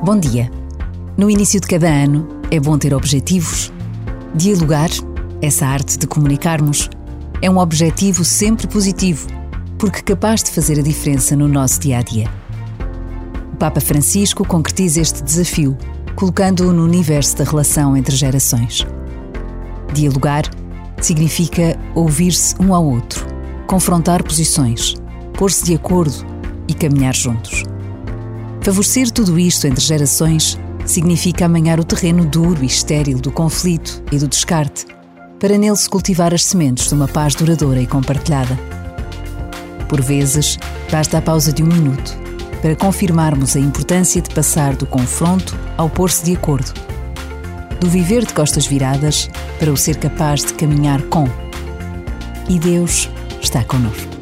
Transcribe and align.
Bom 0.00 0.16
dia. 0.16 0.48
No 1.16 1.28
início 1.28 1.60
de 1.60 1.66
cada 1.66 1.88
ano 1.88 2.28
é 2.52 2.60
bom 2.60 2.78
ter 2.78 2.94
objetivos. 2.94 3.72
Dialogar, 4.32 4.88
essa 5.42 5.66
arte 5.66 5.98
de 5.98 6.06
comunicarmos, 6.06 6.88
é 7.42 7.50
um 7.50 7.58
objetivo 7.58 8.24
sempre 8.24 8.68
positivo, 8.68 9.26
porque 9.76 10.00
capaz 10.00 10.44
de 10.44 10.52
fazer 10.52 10.78
a 10.78 10.82
diferença 10.82 11.34
no 11.34 11.48
nosso 11.48 11.80
dia 11.80 11.98
a 11.98 12.02
dia. 12.02 12.30
O 13.52 13.56
Papa 13.56 13.80
Francisco 13.80 14.46
concretiza 14.46 15.00
este 15.00 15.20
desafio, 15.20 15.76
colocando-o 16.14 16.72
no 16.72 16.84
universo 16.84 17.36
da 17.36 17.42
relação 17.42 17.96
entre 17.96 18.14
gerações. 18.14 18.86
Dialogar 19.92 20.44
significa 21.00 21.76
ouvir-se 21.96 22.54
um 22.62 22.72
ao 22.72 22.86
outro, 22.86 23.26
confrontar 23.66 24.22
posições, 24.22 24.94
pôr-se 25.34 25.64
de 25.64 25.74
acordo 25.74 26.24
e 26.68 26.72
caminhar 26.72 27.16
juntos. 27.16 27.64
Favorecer 28.62 29.10
tudo 29.10 29.38
isto 29.38 29.66
entre 29.66 29.82
gerações 29.82 30.58
significa 30.84 31.46
amanhar 31.46 31.78
o 31.80 31.84
terreno 31.84 32.24
duro 32.24 32.62
e 32.62 32.66
estéril 32.66 33.18
do 33.18 33.30
conflito 33.30 34.02
e 34.10 34.18
do 34.18 34.28
descarte, 34.28 34.86
para 35.38 35.56
nele 35.56 35.76
se 35.76 35.88
cultivar 35.88 36.34
as 36.34 36.44
sementes 36.44 36.88
de 36.88 36.94
uma 36.94 37.08
paz 37.08 37.34
duradoura 37.34 37.80
e 37.80 37.86
compartilhada. 37.86 38.58
Por 39.88 40.02
vezes, 40.02 40.58
basta 40.90 41.18
a 41.18 41.22
pausa 41.22 41.52
de 41.52 41.62
um 41.62 41.66
minuto 41.66 42.16
para 42.60 42.76
confirmarmos 42.76 43.56
a 43.56 43.60
importância 43.60 44.20
de 44.20 44.34
passar 44.34 44.74
do 44.76 44.84
confronto 44.86 45.56
ao 45.76 45.88
pôr-se 45.88 46.24
de 46.24 46.34
acordo, 46.34 46.72
do 47.80 47.88
viver 47.88 48.26
de 48.26 48.34
costas 48.34 48.66
viradas 48.66 49.30
para 49.58 49.72
o 49.72 49.76
ser 49.76 49.96
capaz 49.96 50.44
de 50.44 50.52
caminhar 50.54 51.00
com. 51.02 51.26
E 52.48 52.58
Deus 52.58 53.08
está 53.40 53.62
conosco. 53.64 54.17